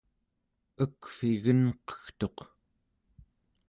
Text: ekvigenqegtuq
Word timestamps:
ekvigenqegtuq 0.83 2.37